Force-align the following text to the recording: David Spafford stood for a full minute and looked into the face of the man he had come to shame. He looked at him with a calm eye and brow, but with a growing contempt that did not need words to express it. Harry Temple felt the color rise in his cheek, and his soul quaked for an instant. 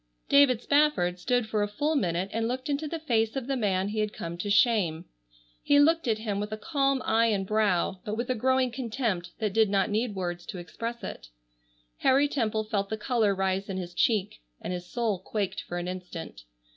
David 0.29 0.63
Spafford 0.63 1.19
stood 1.19 1.45
for 1.47 1.61
a 1.61 1.67
full 1.67 1.95
minute 1.95 2.31
and 2.33 2.47
looked 2.47 2.69
into 2.69 2.87
the 2.87 2.97
face 2.97 3.35
of 3.35 3.45
the 3.45 3.55
man 3.55 3.89
he 3.89 3.99
had 3.99 4.13
come 4.13 4.35
to 4.39 4.49
shame. 4.49 5.05
He 5.61 5.79
looked 5.79 6.07
at 6.07 6.17
him 6.17 6.39
with 6.39 6.51
a 6.51 6.57
calm 6.57 7.03
eye 7.05 7.27
and 7.27 7.45
brow, 7.45 8.01
but 8.03 8.17
with 8.17 8.27
a 8.27 8.33
growing 8.33 8.71
contempt 8.71 9.29
that 9.37 9.53
did 9.53 9.69
not 9.69 9.91
need 9.91 10.15
words 10.15 10.47
to 10.47 10.57
express 10.57 11.03
it. 11.03 11.27
Harry 11.97 12.27
Temple 12.27 12.63
felt 12.63 12.89
the 12.89 12.97
color 12.97 13.35
rise 13.35 13.69
in 13.69 13.77
his 13.77 13.93
cheek, 13.93 14.41
and 14.59 14.73
his 14.73 14.87
soul 14.87 15.19
quaked 15.19 15.61
for 15.61 15.77
an 15.77 15.87
instant. 15.87 16.45